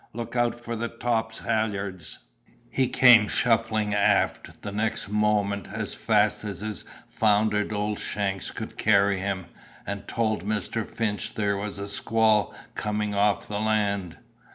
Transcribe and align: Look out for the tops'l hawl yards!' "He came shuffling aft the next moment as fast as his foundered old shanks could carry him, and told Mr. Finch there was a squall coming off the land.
Look 0.13 0.35
out 0.35 0.55
for 0.55 0.75
the 0.75 0.89
tops'l 0.89 1.43
hawl 1.45 1.73
yards!' 1.75 2.17
"He 2.71 2.87
came 2.87 3.27
shuffling 3.27 3.93
aft 3.93 4.63
the 4.63 4.71
next 4.71 5.09
moment 5.09 5.67
as 5.67 5.93
fast 5.93 6.43
as 6.43 6.61
his 6.61 6.83
foundered 7.07 7.71
old 7.71 7.99
shanks 7.99 8.49
could 8.49 8.79
carry 8.79 9.19
him, 9.19 9.45
and 9.85 10.07
told 10.07 10.43
Mr. 10.43 10.87
Finch 10.87 11.35
there 11.35 11.55
was 11.55 11.77
a 11.77 11.87
squall 11.87 12.51
coming 12.73 13.13
off 13.13 13.47
the 13.47 13.59
land. 13.59 14.17